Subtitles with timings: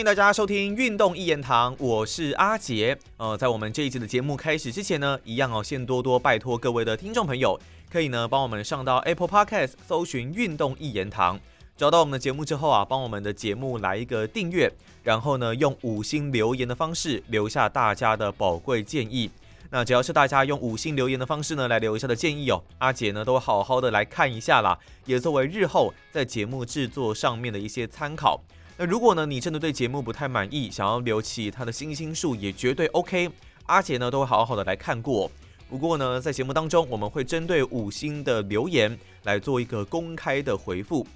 [0.00, 2.96] 欢迎大家收听《运动一言堂》，我是阿杰。
[3.18, 7.60] 呃，在我们这一集的节目开始之前呢，一样哦，先多多拜托各位的听众朋友，
[7.92, 11.38] 可以呢帮我们上到 Apple Podcast 搜寻“运动一言堂”，
[11.76, 19.30] 找到我们的节目之后啊，帮我们的节目来一个订阅，然后呢用五星留言的方式留下大家的宝贵建议。
[19.68, 28.40] 那只要是大家用五星留言的方式呢来留下的建议哦，阿杰呢都会好好的来看一下啦，也作为日后在节目制作上面的一些参考。
[28.82, 33.30] 那如果呢你真的对节目不太满意，想要留起他的星星数也绝对 OK，
[33.66, 35.30] 阿杰呢都会好好的来看过。
[35.68, 41.06] 不过呢在节目当中我们会针对五星的留言来做一个公开的回复。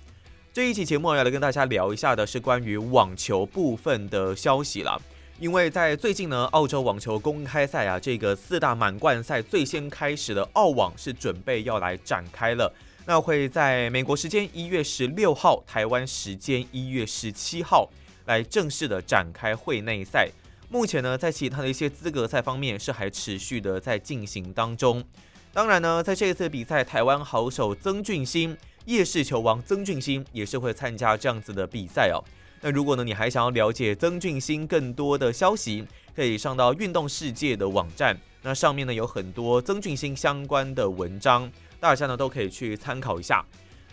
[0.53, 5.01] 这一期节目要来跟大家聊一下的是关于网球部分的消息了。
[5.41, 12.71] 因为在最近呢，澳洲网球公开赛啊，这个四大满贯赛最先开始的澳网是准备要来展开了。
[13.07, 17.91] 那会在美国时间一月十六号，台湾时间一月十七号
[18.25, 20.31] 来正式的展开会内赛。
[20.71, 25.05] 目前呢，在其他的一些资格赛方面是还持续的在进行当中。
[25.53, 32.25] 当然呢，在这一次比赛，台湾好手曾俊欣、夜市球王曾俊欣也是会参加这样子的比赛哦。
[32.63, 41.49] 那如果呢，你还想要了解曾俊欣更多的消息，可以上到运动世界的网站，那上面呢有很多曾俊欣相关的文章，
[41.85, 43.45] 大家呢都可以去参考一下。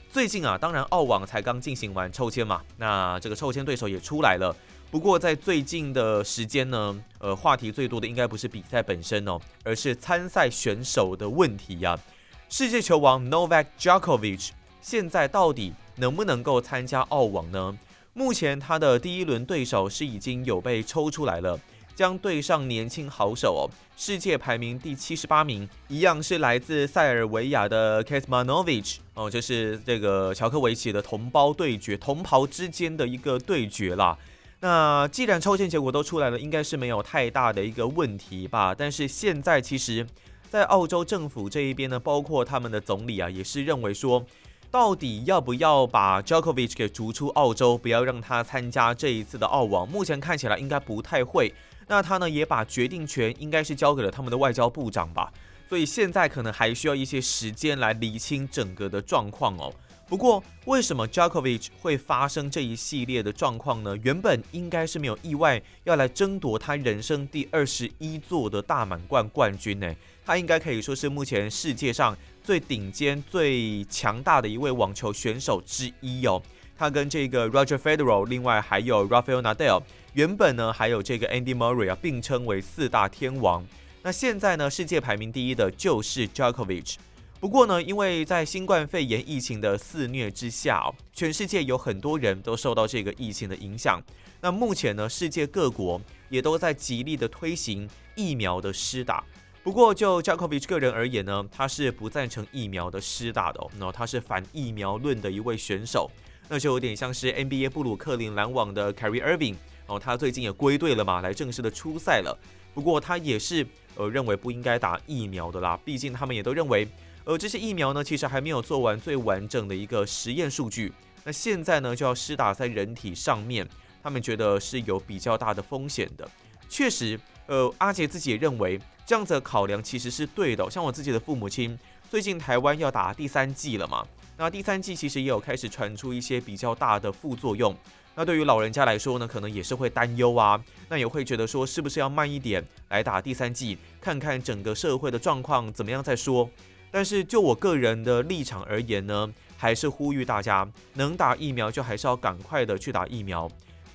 [0.09, 4.55] 最近啊，当然澳网才刚进行完抽签嘛，那这个抽签对手也出来了。
[4.89, 11.99] 不过在最近的时间呢，呃，话题最多的应该不是比赛本身哦，而是参赛选手的问题呀。
[12.47, 17.77] 世界球王 Novak Djokovic 现在到底能不能够参加澳网呢？
[18.13, 21.59] 目前他的第一轮对手是已经有被抽出来了，
[22.01, 34.17] 将对上年轻好手哦，世界排名第七十八名，一样是来自塞尔维亚的 Kesmanovic 哦，就是这个乔科维奇的同胞对决，同袍之间的一个对决啦。
[34.61, 38.73] 那既然抽签结果都出来了，应该是没有太大的一个问题吧？
[38.75, 40.07] 但是现在其实，
[40.49, 44.25] 在澳洲政府这一边呢，包括他们的总理啊，也是认为说。
[44.71, 49.85] 到底要不要把 Djokovic 给逐出澳洲，不要让他参加这一次的澳网？
[49.85, 51.53] 目前看起来应该不太会。
[51.87, 55.31] 那他呢也把决定权应该是交给了他们的外交部长吧。
[55.67, 59.73] 所以现在可能还需要一些时间来理清整个的状况哦。
[60.07, 63.95] 不过为什么 Djokovic 会发生这一系列的状况呢？
[64.03, 69.95] 原本应该是没有意外要来争夺他人生第二十一座的大满贯冠军呢。
[70.25, 72.17] 他应该可以说是目前世界上。
[72.43, 76.41] 最顶尖、最强大的一位网球选手之一哦，
[76.77, 83.65] 他跟这个 Roger Federer，另外还有 Rafael Nadal，原本呢还有这个 Andy Murray 啊，并称为四大天王。
[84.03, 86.95] 那现在呢，世界排名第一的就是 Djokovic。
[87.39, 93.99] 不过呢，因为在新冠肺炎疫情的肆虐之下，全世界有很多人都受到这个疫情的影响。
[94.41, 99.23] 那目前呢，世界各国也都在极力的推行疫苗的施打。
[99.63, 103.69] 不过，就 Djokovic 个人而言呢，他是不赞成疫苗的施打的哦。
[103.77, 106.09] 那他是反疫苗论的一位选手，
[106.49, 109.55] 那就有点像是 NBA 布鲁克林篮网的 Kyrie Irving
[109.85, 109.99] 哦。
[109.99, 112.35] 他最近也归队了嘛，来正式的出赛了。
[112.73, 113.63] 不过他也是
[113.95, 116.87] 呃认为不应该打疫苗的啦，毕竟他们也都认为，
[117.25, 120.91] 呃这些疫苗呢其实还没有做完最完整的一个实验数据。
[121.23, 123.67] 那现在呢就要施打在人体上面，
[124.01, 126.27] 他们觉得是有比较大的风险的。
[126.67, 127.19] 确实，
[127.51, 128.79] 呃阿杰自己也认为。
[129.03, 131.77] 这样子的考量其实是对的，像我自己的父母亲，
[132.09, 134.07] 最近台湾要打第三季了嘛，
[134.37, 137.75] 那第三季其实也有开始传出一些比较大的副作用，
[138.15, 146.49] 那对于老人家来说呢，可能也是会担忧啊，那也会觉得说是不是要慢一点来打第三季，看看整个社会的状况怎么样再说。
[146.89, 153.51] 但是就我个人的立场而言呢，还是呼吁大家能打疫苗就还是要赶快的去打疫苗。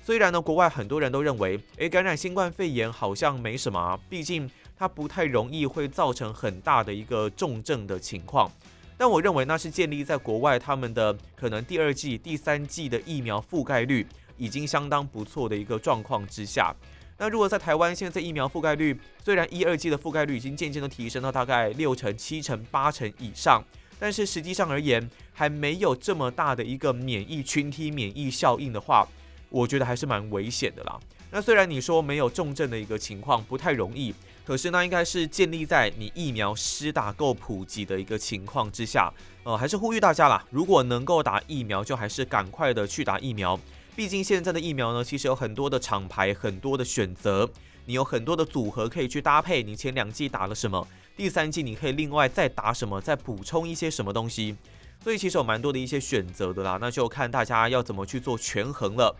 [0.07, 4.49] 虽然呢，国外很多人都认为，诶，感染新冠肺炎好像没什么，毕竟。
[4.79, 8.49] 它不太容易会造成很大的一个重症的情况，
[8.95, 14.05] 但我认为那是建立在国外他们的可能第二季、第三季的疫苗覆盖率
[14.37, 16.73] 已经相当不错的一个状况之下。
[17.17, 18.95] 那如果在台湾现在疫苗覆盖率
[19.25, 23.63] 虽然一二季的覆盖率已经渐渐的提升到大概六成、七成、八成以上，
[23.97, 29.07] 但是实际上而言还没有这么大的一个免疫群体免疫效应的话，
[29.49, 30.99] 我觉得还是蛮危险的啦。
[31.31, 34.13] 那虽然你说没有重症的一个情况不太容易。
[34.45, 39.11] 可是那应该是建立在你疫苗施打够普及的一个情况之下，
[39.43, 43.59] 呃，还是呼吁大家啦，如果能够打疫苗，就还是赶快的去打疫苗。
[43.93, 47.49] 毕竟现在的疫苗呢，其实有很多的厂牌，很多的选择，
[47.87, 49.61] 你有很多的组合可以去搭配。
[49.61, 54.55] 你前两季打了什么，第三季你可以另外再打什么，再补充一些什么东西。
[55.03, 59.13] 所以其实有蛮多的一些选择的啦，那就看大家要怎么去做权衡了。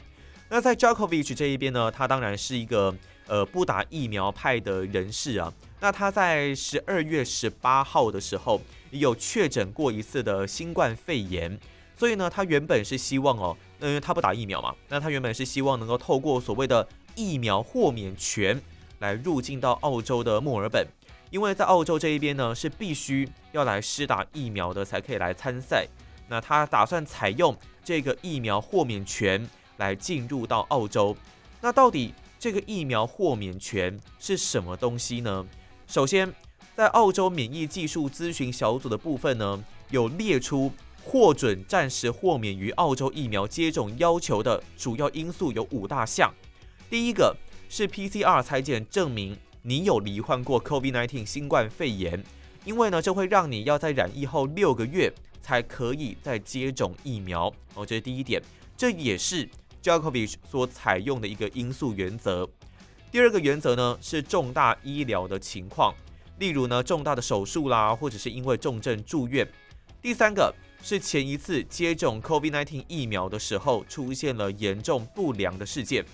[0.49, 2.95] 那在 j o k o v i c 这一边呢，他当然是一个
[3.27, 5.53] 呃不打疫苗派的人士啊。
[5.79, 8.61] 那他在十二月十八号的时候
[8.91, 11.59] 有确诊过一次的新冠肺炎，
[11.95, 18.59] 所以呢，他原本是希望哦，因为他不打疫苗嘛，那他原本是希望能够透过所谓的疫苗豁免权
[18.99, 20.87] 来入境到澳洲的墨尔本，
[21.29, 25.85] 因为在澳洲这一边呢是必须要来施打疫苗的才可以来参赛。
[26.29, 31.15] 那他打算采用这个疫苗豁免权来进入到澳洲。
[31.61, 35.45] 那到底这个疫苗豁免权是什么东西呢？
[35.87, 36.31] 首先，
[36.75, 40.71] 在澳洲免疫技术咨询小组的部分呢，有列出
[41.03, 46.31] 获准暂时豁免于澳洲疫苗接种要求的主要因素有五大项。
[46.89, 47.35] 第一个
[47.69, 52.23] 是 PCR 裁检证明你有罹患过 COVID-19 新冠肺炎，
[52.65, 57.51] 因为呢，这会让你要在染疫后六个月才可以再接种疫苗。
[57.73, 58.41] 哦，这是第一点，
[58.77, 59.49] 这也是
[59.87, 62.45] Jokovic 所采用的一个因素原则。
[63.09, 65.95] 第二个原则呢是重大医疗的情况，
[66.39, 69.47] 例如呢重大的手术啦，或者是因为重症住院。
[70.01, 70.53] 第三个
[70.83, 76.05] 是前一次接种 COVID-19 疫苗的时候出现了严重不良的事件，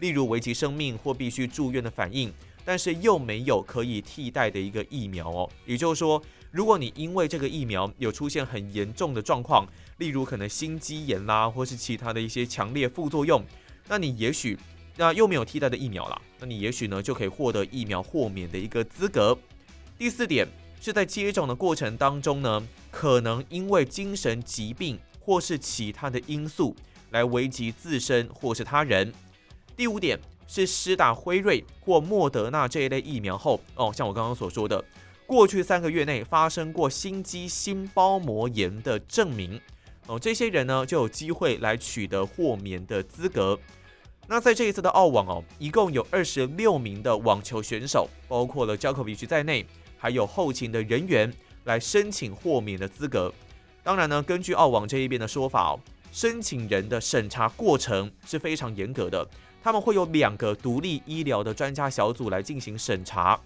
[0.00, 2.32] 例如危及生命或必须住院的反应，
[2.64, 5.48] 但是又没有可以替代的一个疫苗哦。
[5.64, 9.66] 也就是说，如果你因为这个疫苗有出现很严重的状况，
[9.98, 13.44] 例如可能心肌炎啦，或是其他的一些强烈副作用，
[13.88, 14.58] 那你也许。
[14.96, 19.38] 那又没有替代的疫苗了，那你也许呢就可以获得疫苗豁免的一个资格。
[19.96, 20.46] 第四点
[20.78, 26.76] 是在接种的过程当中呢，可能因为精神疾病或是其他的因素
[27.10, 29.10] 来危及自身或是他人。
[29.74, 34.84] 第五点是施打辉瑞或莫德纳这一类疫苗后，哦，像我刚刚所说的，
[35.30, 39.60] 过去三个月内发生过心肌心包膜炎的证明，
[40.08, 43.56] 哦，这些人呢就有机会来取得豁免的资格。
[44.26, 49.64] 那在这一次的澳网哦，一共有二十六名的网球选手，包括了 Jokovic 在内，
[49.96, 51.32] 还有后勤的人员
[51.62, 53.32] 来申请豁免的资格。
[53.84, 55.78] 当然呢，根据澳网这一边的说法哦，
[56.10, 59.24] 申请人的审查过程是非常严格的，
[59.62, 63.40] 他们会有两个独立医疗的专家小组来进行审查，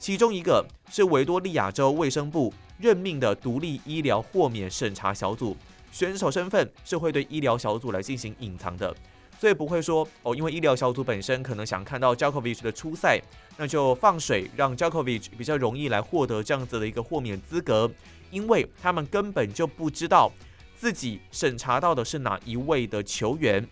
[0.00, 5.54] 其中一个是维多利亚州卫生部任命的独立医疗豁免审查小组，
[5.92, 8.96] 选手身份是会对医疗小组来进行隐藏的。
[9.38, 13.20] 所以不会说哦，因为医疗小组本身可能想看到 Jokovic 的初赛，
[13.58, 17.90] 那就放水让 Jokovic 比较容易来获得这样子的一个豁免资格，
[18.30, 20.32] 因为他们根本就不知道
[20.78, 23.68] 自己审查到的是哪一位的球员。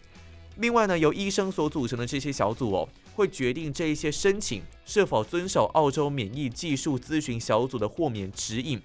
[0.57, 8.81] 另外呢，由医生所组成的这些小组哦，会决定这一些申请是否遵守澳洲免疫技术咨询小组的豁免指引。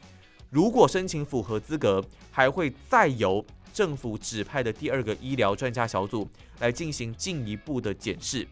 [0.50, 6.27] 如果申请符合资格，还会再由政府指派的第二个医疗专家小组
[6.59, 8.47] 来进行进一步的检视，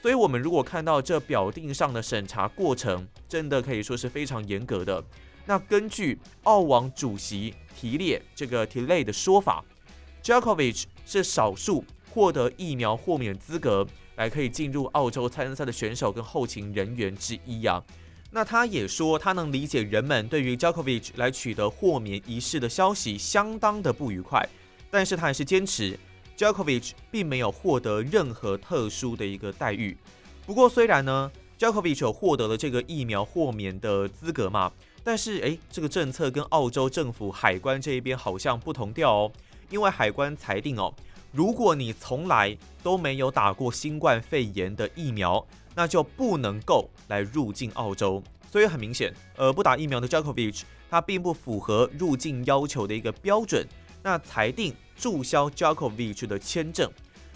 [0.00, 5.04] 所以，我们如果看到这表定上的审查过程，真的可以说是非常严格的。
[5.44, 9.62] 那根据澳网主席提列这个提列的说法
[10.22, 11.84] ，Djokovic 是少数
[12.14, 13.86] 获得疫苗豁免资格
[14.18, 17.82] 来可以进入澳洲参赛的选手跟后勤人员之一啊。
[18.30, 24.46] 那他也说，他能理解人们对于 Djokovic 来取得豁免仪式的消息相当的不愉快。
[24.90, 25.98] 但是他还是坚持
[26.36, 29.96] ，Djokovic 并没有获得任何特殊的一个待遇。
[30.44, 34.72] 不过，虽然呢，Djokovic 有获得了这个疫苗豁免的资格嘛，
[35.04, 39.32] 但是诶，这个政策跟澳洲政府海关这一边好像不同调哦。
[39.70, 40.94] 因为海关裁定哦，
[41.38, 48.20] 如果你从来都没有打过新冠肺炎的疫苗，那就不能够来入境澳洲。
[48.50, 53.64] 所以很明显，呃，不打疫苗的 Djokovic 他并不符合入境要求的一个标准。
[54.02, 56.90] 那裁定注销 Djokovic 的签证，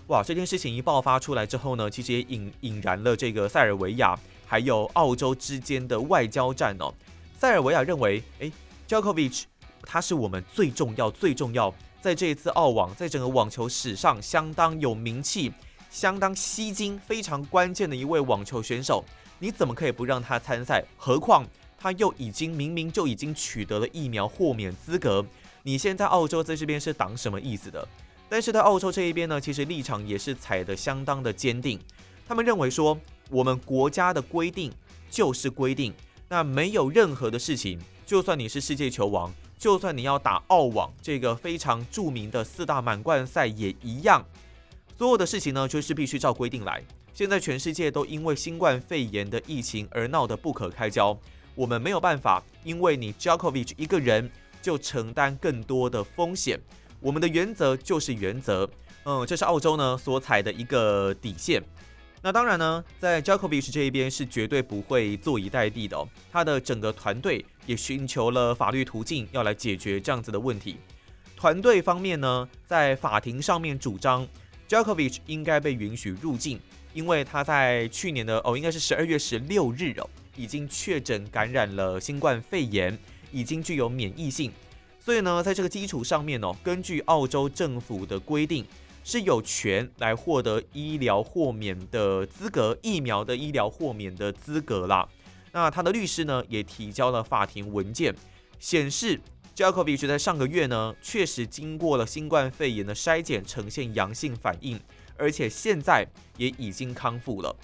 [0.09, 0.21] 哇！
[0.21, 6.93] 这件事情一爆发出来之后呢，其实也引引燃了这个塞尔维亚还有澳洲之间的外交战哦。
[7.39, 8.53] 塞尔维亚认为，诶
[8.85, 9.47] j o k o v i c
[9.85, 15.53] 他是我们最重要、最重要，在这一次澳网，在整个网球史上相当有名气、
[15.91, 19.05] 相当吸睛、非常关键的一位网球选手，
[19.39, 20.85] 你怎么可以不让他参赛？
[20.97, 21.47] 何况
[21.79, 25.25] 他又已经明明就已经取得了疫苗豁免资格。
[25.63, 27.87] 你现在澳洲在这边是挡什么意思的？
[28.29, 31.79] 但是在澳洲这一边呢，其实立场也是踩得相当的坚定。
[32.27, 32.99] 他们认为说，
[33.29, 34.73] 我们国家的规定
[35.11, 35.93] 就是规定，
[36.29, 39.31] 那没有任何的事情，就算你是世界球王，
[39.63, 44.27] 就算你要打澳网这个非常著名的四大满贯赛也一样，
[44.99, 46.83] 所有的事情呢，就是必须照规定来。
[47.15, 51.17] 现在全世界都因为新冠肺炎的疫情而闹得不可开交，
[51.55, 54.29] 我们没有办法，因为你 Djokovic 一个人。
[54.61, 56.57] 就承担更多的风险。
[57.01, 58.71] 我们的原则就是原则，
[59.03, 61.61] 嗯，这是澳洲呢所踩的一个底线。
[62.23, 66.09] 那当然呢，在 Djokovic 这一边是绝对不会坐以待毙的哦。
[66.31, 70.77] 他的整个团队也寻求了法律途径，要来解决这样子的问题。
[71.37, 74.27] 团队方面呢，在法庭上面主张
[74.69, 76.61] ，Jokovic 应该被允许入境，
[76.93, 82.99] 因为他在去年的哦，应该是十二月十六日哦，已经确诊感染了新冠肺炎，
[83.31, 84.53] 已经具有免疫性。
[85.01, 88.65] 所以呢，在这个基础上面哦，根据澳洲政府的规定。
[89.05, 95.09] 是有权来获得医疗豁免的资格，疫苗的医疗豁免的资格啦。
[95.53, 98.15] 那他的律师呢，也提交了法庭文件，
[98.59, 99.21] 显示
[99.55, 104.81] Djokovic 在上个月呢，确实经过了新冠肺炎的筛检，呈现阳性反应，
[105.17, 106.07] 而且现在
[106.39, 107.55] 也已经康复了。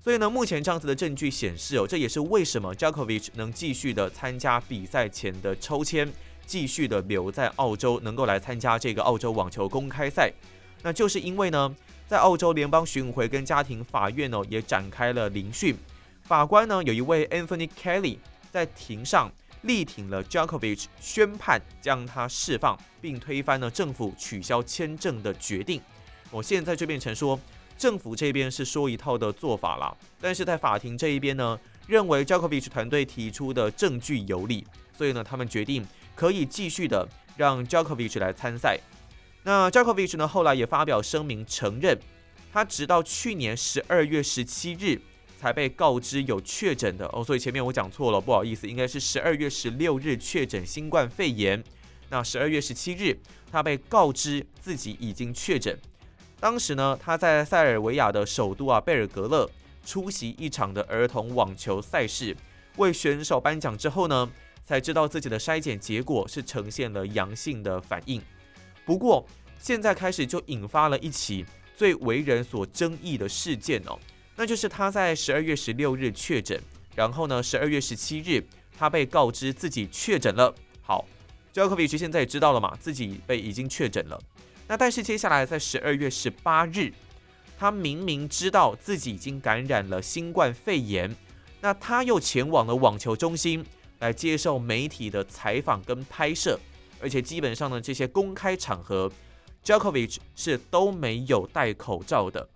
[0.00, 6.12] 所以呢，目前这样子的证据显示哦，这也是为什么 Djokovic 能继续的参加比赛前的抽签，
[6.46, 10.32] 继续的留在澳洲，能够来参加这个澳洲网球公开赛。
[10.82, 11.74] 那就是因为呢，
[12.08, 15.76] 在澳洲联邦巡回跟家庭法院呢也展开了聆讯，
[16.22, 18.18] 法官呢有一位 Anthony Kelly
[18.50, 19.30] 在庭上
[19.62, 25.80] 力挺了 Djokovic，宣判将他释放，并推翻了政府取消签证的决定。
[26.30, 27.38] 我现在就变成说，
[27.76, 38.78] 政府这边是说一套的做法了，但是在法庭这一边呢，认为 Djokovic 团队提出的证据有理，所以呢，他们决定可以继续的让 Djokovic 来参赛。
[39.44, 40.26] 那 Djokovic 呢？
[40.26, 41.98] 后来也发表声明承认，
[42.52, 45.00] 他直到去年十二月十七日
[45.42, 51.60] 才被告知有确诊的哦，所以前面我讲错了，不好意思，应该是十二月十六日确诊新冠肺炎。
[52.10, 53.18] 那十二月十七日，
[53.50, 55.76] 他被告知自己已经确诊。
[56.38, 59.50] 当时呢，他在塞尔维亚的首都啊贝尔格勒
[59.84, 62.36] 出席一场的儿童网球赛事，
[62.76, 64.30] 为选手颁奖之后呢，
[64.64, 68.22] 才知道自己的筛检结果是呈现了阳性的反应。
[68.84, 69.26] 不过，
[69.58, 71.44] 现在开始就引发了一起
[71.76, 73.98] 最为人所争议的事件哦，
[74.36, 76.60] 那就是他在十二月十六日确诊，
[76.94, 78.44] 然后呢，十二月十七日
[78.76, 80.54] 他被告知自己确诊了。
[80.80, 81.06] 好
[81.52, 84.20] ，Jokovic 现在也知道了嘛，自己被已经确诊了。
[84.66, 86.92] 那但是接下来在十二月十八日，
[87.58, 91.14] 他明明知道自己已经感染了新冠肺炎，
[91.60, 93.64] 那他又前往了网球中心
[93.98, 96.58] 来接受媒体的采访跟拍摄。
[97.00, 99.12] 而且基本上呢，这些公开场合
[99.64, 102.48] ，Jokovic 是都没有戴口罩的。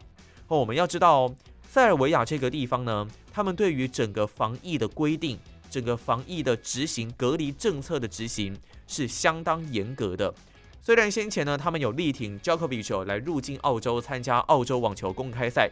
[0.49, 1.37] 哦，我们要知道哦，
[1.69, 5.39] 塞尔维亚这个地方呢，他们对于整个防疫的规定，
[5.71, 8.57] 整个防疫的执行、隔离政策的执行
[8.87, 10.33] 是相当严格的。
[10.81, 15.71] 虽然先前呢，他们有力挺 Djokovic 来入境澳洲参加澳洲网球公开赛，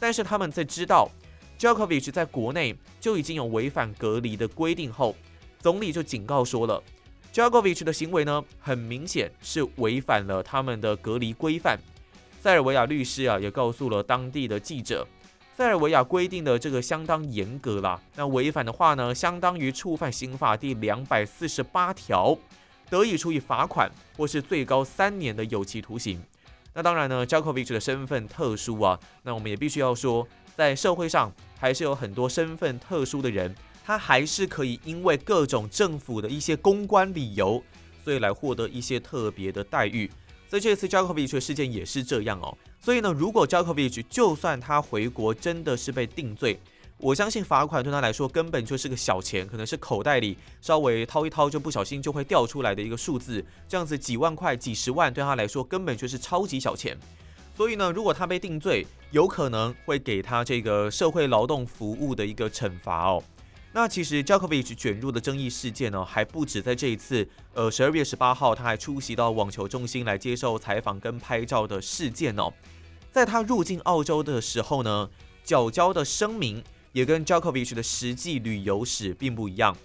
[0.00, 1.08] 但是他们在知道
[1.58, 5.14] Djokovic 在国内就已经有违反隔离的规定后，
[5.60, 6.82] 总理就警告说了。
[7.32, 11.78] Djokovic 的行为呢，很明显是违反了他们的隔离规范。
[12.40, 15.06] 塞尔维亚律师啊，也告诉了当地的记者，
[15.56, 18.00] 塞尔维亚规定的这个相当严格啦。
[18.16, 22.36] 那违反的话呢，相当于触犯刑法第两百四十八条，
[22.90, 26.20] 得以处以罚款或是最高三年的有期徒刑。
[26.72, 33.54] 那当然呢，Jokovic 的身份特殊啊，那我们也必须要说，在社会上还是有很多身份特殊的人。
[33.86, 37.62] 他还是可以因为各种政府的一些公关理由，
[38.02, 40.10] 所以来获得一些特别的待遇。
[40.48, 42.56] 所以这次 Jokovic 的事件也是这样哦。
[42.84, 46.60] 所以呢，如果 Jokovic 就算他回国真的是被定罪，
[46.98, 53.42] 我相信罚款对他来说根本就是个小钱，可能是口袋里稍微掏一掏就不小心就会掉出来的一个数字。
[53.66, 56.94] 这样子几万块、几十万对他来说根本就是超级小钱。
[57.56, 63.22] 所以呢，如果他被定罪，有可能会给他这个社会劳动服务的一个惩罚哦。
[63.72, 67.26] 那其实 Jokovic 卷入的争议事件呢，还不止在这一次。
[67.54, 72.52] 呃，十二月十八号，他还出席到网球中心来接受采访跟拍照的事件哦。
[73.14, 75.08] 在他入境澳洲的时候呢，
[75.44, 79.76] 缴交的声明也跟 Djokovic 的实际旅游史并不一样，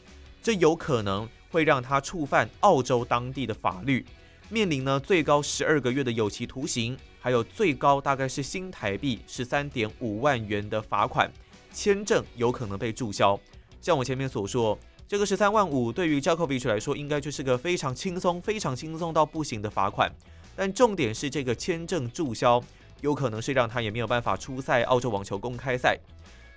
[0.41, 4.03] 这有可能会让他触犯澳洲当地的法律，
[4.49, 11.31] 面临呢最高十二个月的有期徒刑，还有最高大概是新台币十三点五万元的罚款，
[11.71, 13.39] 签证有可能被注销。
[13.79, 14.75] 像我前面所说，
[15.07, 20.11] 这个十三万五对于 Djokovic 来说，应该就是个非常轻松、非常轻松到不行的罚款。
[20.55, 22.61] 但重点是这个签证注销，
[23.01, 25.97] 有可能是让他也没有办法出赛澳洲网球公开赛。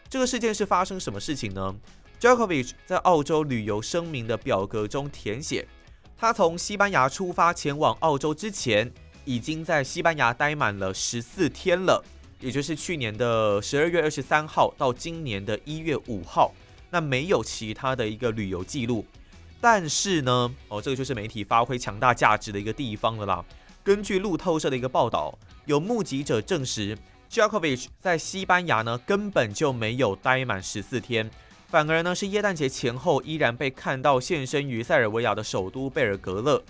[0.08, 1.74] 这个事件是发生什么事情呢
[2.20, 5.66] ？Djokovic 在澳洲旅游声明的表格中填写，
[6.16, 8.92] 他从西班牙出发前往澳洲之前，
[9.24, 12.04] 已经在西班牙待满了十四天了，
[12.40, 16.52] 也就是去年的十二月二十三号到今年的一月五号。
[16.90, 19.06] 那没有其他的一个旅游记录，
[19.62, 23.42] 但是呢，哦，这个就是媒体发挥强大价值的一个地方了啦。
[23.84, 26.96] 根据路透社的一个报道，有目击者证实
[27.28, 31.28] ，Jokovic 在西班牙呢根本就没有待满十四天，
[31.68, 36.62] 反而呢是耶诞节前后依然被看到现身于塞尔维亚的首都贝尔格勒。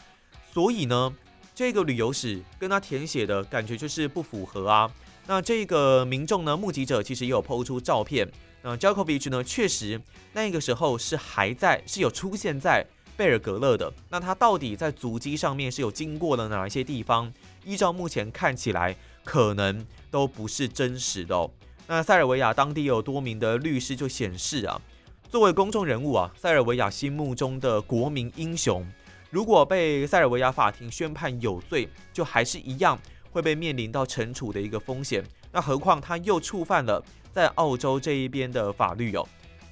[0.52, 1.12] 所以呢，
[1.54, 4.90] 这个旅游史跟他填写的感觉就是不符合啊。
[5.26, 8.26] 那这个民众呢，目击者其实也有抛出照片。
[8.62, 10.00] 那 Jokovic 呢，确实
[10.32, 12.86] 那个时候是还在，是有出现在
[13.22, 13.92] 贝尔格勒的。
[14.08, 17.32] 那他到底在足迹上面是有经过了哪一些地方？
[17.64, 21.48] 依照目前看起来，可能都不是真实的哦。
[21.86, 24.82] 那塞尔维亚当地有多名的律师就显示啊，
[25.30, 28.84] 作为公众人物啊，塞尔维亚心目中的国民英雄。
[29.30, 32.98] 如果被塞尔维亚法庭宣判有罪，就还是一样
[33.30, 35.22] 会被面临到惩处的一个风险。
[35.52, 37.00] 那何况他又触犯了
[37.32, 39.24] 在澳洲这一边的法律哦。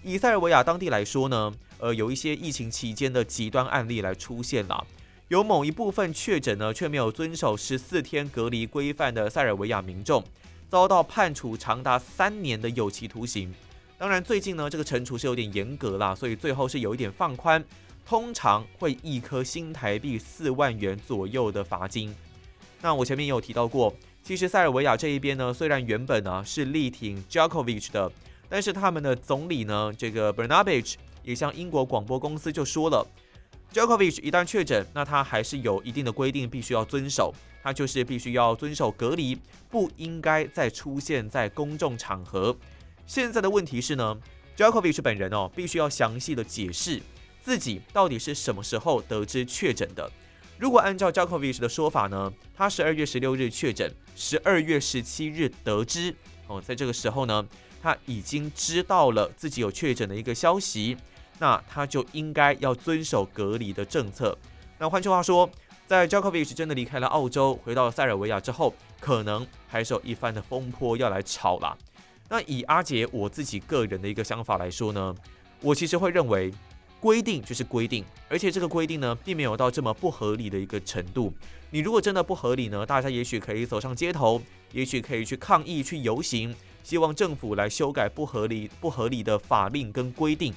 [0.03, 4.87] 以塞尔维亚当地来说呢，呃，有一些疫情期间的极端案例来出现了，
[5.29, 10.25] 有某一部分确诊呢却没有遵守十四天隔离规范的塞尔维亚民众，
[10.69, 13.53] 遭到判处长达三年的有期徒刑。
[13.99, 17.63] 当然，最近呢这个惩处是有点严格啦，所以最后是有一点放宽。
[18.07, 22.13] 通常会一颗新台币四万元左右的罚金。
[22.81, 28.11] 那我前面也有提到过，其实塞尔维亚这一边呢，虽然原本呢是力挺 Djokovic 的，
[28.51, 33.07] 但是他们的总理呢，这个 Bernabich 也向英国广播公司就说了
[33.73, 39.39] ，Jokovic 一旦确诊，那他还是有一定的规定必须要遵守，他就是必须要遵守隔离，
[39.71, 42.57] 不应该再出现在公众场合。
[43.07, 44.19] 现在的问题是呢
[44.57, 47.01] ，Jokovic 本人哦，必须要详细的解释。
[47.43, 50.11] 自己到底是什么时候得知确诊的？
[50.59, 56.15] 如果按照 Jokovic 的说法呢，他十二月十六日确诊，十二月十七日得知
[56.49, 57.47] 哦，在这个时候呢，
[57.83, 60.97] 他已经知道了自己有确诊的一个消息，
[61.39, 64.37] 那他就应该要遵守隔离的政策。
[64.79, 65.49] 那换句话说，
[65.87, 71.77] 在 Djokovic 真的离开了澳洲，回到塞尔维亚之后，可能还是有一番的风波要来炒了。
[72.29, 75.15] 那以阿杰我自己个人的一个想法来说呢，
[75.61, 76.53] 我其实会认为。
[77.01, 81.33] 规定就是规定，而且这个规定呢，并没有到这么不合理的一个程度。
[81.71, 84.39] 你如果真的不合理呢，大家也许可以走上街头，
[84.73, 90.55] 也许可以去抗议、去游行，希望政府来修改不合理、不合理的法令跟规定。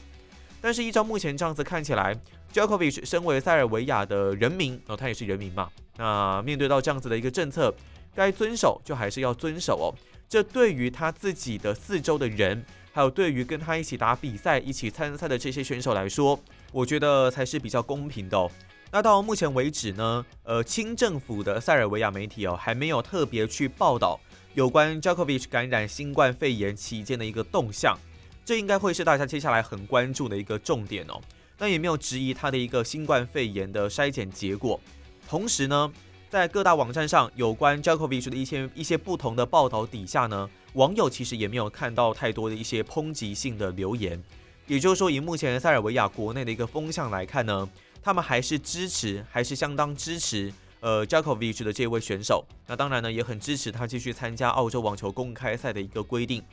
[0.61, 2.17] 但是依照目前这样子看起来
[2.53, 7.73] ，Jokovic 身为塞尔维亚的人民，哦，他也是人民嘛，那面对到这样子的一个政策，
[8.15, 9.87] 该遵守就还是要遵守哦。
[10.27, 12.63] 这对于他自己的四周的人。
[12.95, 16.39] 还有对于跟他一起打比赛、一起参赛的这些选手来说，
[16.71, 18.37] 我觉得才是比较公平的。
[18.37, 18.47] 哦
[18.91, 24.19] 那到目前为止呢，呃，清政府的塞尔维亚媒体哦，还没有特别去报道
[24.55, 27.97] 有关 Djokovic 感染新冠肺炎期间的一个动向，
[28.45, 31.19] 这应该会是大家接下来很关注的一个重点哦。
[31.57, 34.79] 那也没有质疑他的一个新冠肺炎的筛检结果。
[35.27, 35.91] 同时呢，
[36.29, 40.47] 在各大网站上有关 Djokovic 的一些一些不同的报道底下呢。
[40.73, 44.21] 网友其实也没有看到太多的一些抨击性的留言，
[44.65, 47.69] 也就是说，以目前塞尔维亚国内的一个风向来看呢，
[48.01, 50.51] 他们还是支持，还是相当支持
[50.83, 52.45] 呃 Djokovic 的这位选手。
[52.67, 56.43] 那当然呢，也很支持他继续参加澳洲网球公开赛的一个规定。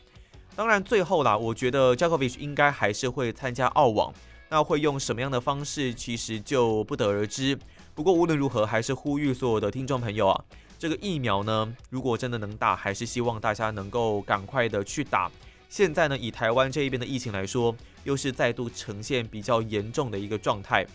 [0.55, 4.15] 当然，最后啦，我觉得 Djokovic 应该还是会参加澳网，
[4.49, 7.59] 那会用什么样的方式，其实就不得而知。
[7.95, 10.45] 不过无论如何，还是呼吁所有的听众朋友啊。
[10.79, 15.31] 这个疫苗呢，如果真的能打，还是希望大家能够赶快的去打。
[15.69, 20.87] 现在呢，以台湾这一边的疫情来说，又是再度呈现比较严重的一个状态。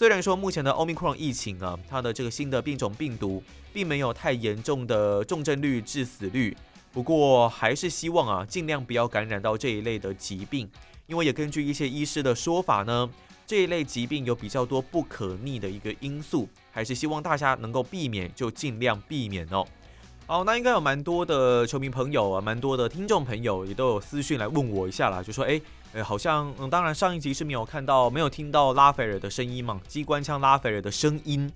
[0.00, 6.56] 虽然说目前的 Omicron 疫情啊，它的这个新的变种病毒并没有太严重的重症率、致死率，
[6.90, 10.66] 不过还是希望啊，尽量不要感染到这一类的疾病，
[11.06, 13.10] 因为也根据一些医师的说法呢。
[13.46, 19.66] 这一类疾病有比较多不可逆的一个因素，还是希望大家能够避免，就尽量避免哦。
[20.26, 25.60] 好，那应该有蛮多的球迷朋友啊，蛮多的听众朋友也都有私讯来问我一下啦，就说，哎，
[25.92, 31.52] 哎，好像，嗯，当然上一集是没有看到，没有听到拉斐尔的声音嘛，机关枪拉斐尔的声音，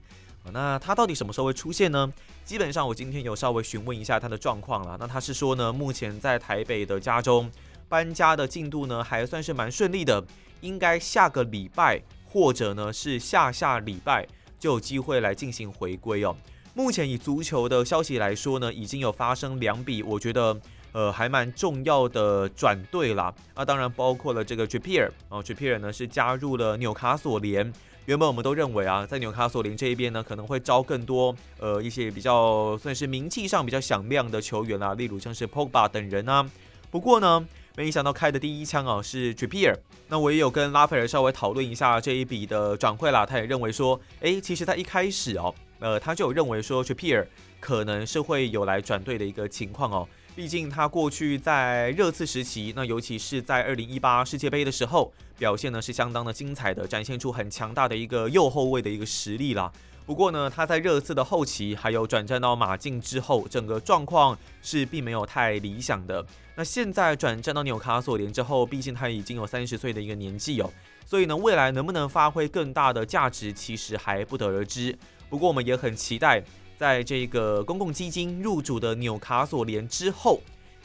[0.52, 2.12] 那他到底什么时候会出现呢？
[2.44, 7.50] 基本上我今天有稍微询问一下他的状况了，那他是说呢，目前在台北的家中
[7.88, 10.24] 搬家的进度呢，还算是蛮顺利的。
[10.60, 14.26] 应该下个礼拜，或者呢是下下礼拜
[14.58, 16.34] 就有机会来进行回归哦。
[16.72, 20.58] 目前以足球的消息来说呢，已经有发生两笔，我觉得
[20.94, 23.34] 呃还蛮重要的转队啦。
[23.54, 27.70] 那当然包括了这个 Trippier 哦，Trippier 呢是加入了纽卡索联。
[28.06, 36.48] 原本我们都认为啊，在纽卡索联这一边呢，可能会招更多呃一些比较算是名气上比较响亮的球员啦，例如像是 Pogba 等人啊。
[36.90, 37.46] 不过呢。
[37.76, 39.74] 没想到开的第一枪啊是 Trippier，
[40.06, 47.26] 那我也有跟拉斐尔稍微讨论一下这一笔的转会啦，他也认为说，哎，其实他一开始哦呃，他就有认为说 Trippier
[47.58, 50.08] 可能是会有来转队的一个情况哦。
[50.36, 59.70] 毕竟他过去在热刺时期，那尤其是在二零一八世界杯的时候，表现呢是相当的精彩的，展现出很强大的一个右后卫的一个实力啦。
[60.04, 66.26] 不过呢，他在热刺的后期，还有转战到马竞之后，整个状况是并没有太理想的。
[66.56, 70.68] 那现在转战到纽卡索联之后，毕竟他已经有三十岁的一个年纪哦，
[71.06, 74.98] 所以呢，未来能不能发挥更大的价值，其实还不得而知。
[75.30, 76.44] 不过我们也很期待，
[76.76, 80.40] 在这个公共基金入主的纽卡索联之后，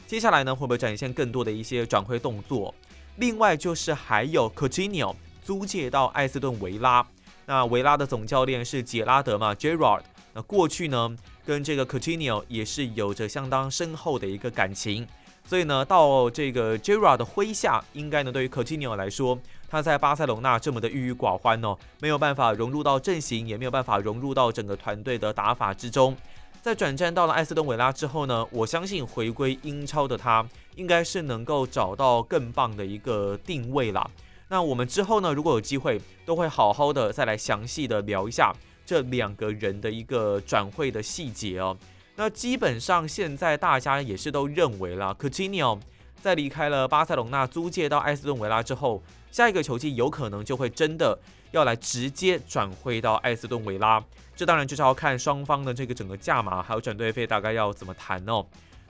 [0.06, 2.74] 接下来呢，会不会展现更多的一些转会动作？
[3.16, 7.06] 另外就是还有 Coutinho 租借到艾斯顿维拉。
[7.46, 10.02] 那维拉的总教练是杰拉德嘛，Gerard。
[10.32, 15.06] 那过去呢，跟这个 Coutinho 也是有着相当深厚的一个感情，
[15.50, 19.36] 所以呢，到这个 Gerard 的麾下，应该呢，对于 Coutinho 来说，
[19.68, 26.16] 他在巴塞隆纳这么的郁郁寡欢哦，没有办法融入到阵型，也没有办法融入到整个团队的打法之中。
[26.62, 34.08] 在转战到了埃斯顿维拉之后呢，我相信回归英超的他，应该是能够找到更棒的一个定位啦。
[34.46, 38.54] 那我们之后呢，如果有机会，都会好好的再来详细的聊一下
[38.86, 41.76] 这两个人的一个转会的细节哦。
[42.20, 45.80] 那基本上现在大家也是都认为了，Coutinho
[46.20, 51.18] 在离开了巴塞隆纳租借到埃斯顿维拉之后，下一个球季有可能就会真的
[51.50, 54.04] 要来直接转会到埃斯顿维拉。
[54.36, 58.44] 这当然就是要看双方的这个整个价码还有转队费大概要怎么谈哦。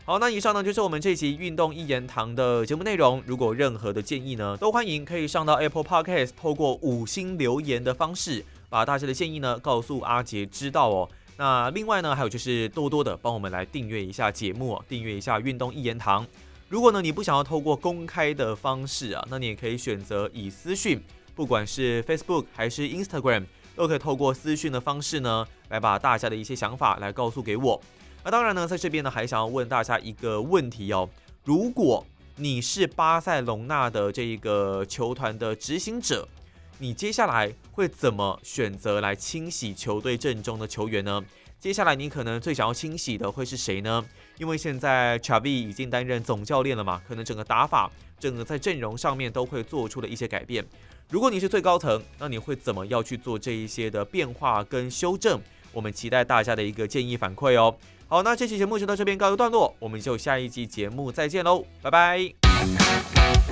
[0.04, 3.22] 好，那以上呢就是我们这期运动一言堂的节目内容。
[3.24, 11.08] 如果任何的建议呢，都欢迎可以上到 Apple Podcast，透过五星留言的方式，把大家的建议呢告诉阿杰知道哦。
[11.40, 16.26] 那另外呢，还有就是多多的帮我们来订阅一下节目，订阅一下运动一言堂。
[16.68, 21.02] 如果呢你不想要透过公开的方式啊，那你也可以选择以私讯，
[21.34, 27.80] 不管是 Facebook 还是 Instagram，都可以透过私讯的方式呢，来把大家的一些想法来告诉给我。
[28.22, 31.08] 那当然呢，在这边呢，还想要问大家一个问题哦：
[31.44, 32.04] 如果
[32.36, 36.28] 你是巴塞隆纳的这一个球团的执行者，
[36.82, 41.22] 你接下来会怎么选择来清洗球队阵中的球员呢？
[41.60, 44.02] 接下来你可能最想要清洗的会是谁呢？
[44.38, 50.64] 因为现在 Chavi 已经担任总教练了嘛，可能整个打法、整个在阵容上面都会做出了一些改变。
[51.10, 55.38] 如果你是最高层，那你会怎么要去做这一些的变化跟修正？
[55.72, 57.76] 我们期待大家的一个建议反馈哦。
[58.08, 63.49] 好，那这期节目就到这边告一段落，我们就下一集节目再见喽，拜拜。